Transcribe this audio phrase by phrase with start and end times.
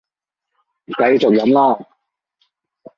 [0.87, 1.85] 繼續飲啦